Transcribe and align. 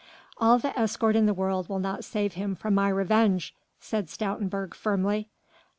"All 0.39 0.57
the 0.57 0.75
escort 0.79 1.15
in 1.15 1.27
the 1.27 1.33
world 1.35 1.69
will 1.69 1.77
not 1.77 2.03
save 2.03 2.33
him 2.33 2.55
from 2.55 2.73
my 2.73 2.89
revenge," 2.89 3.53
said 3.79 4.07
Stoutenburg 4.09 4.73
firmly. 4.73 5.29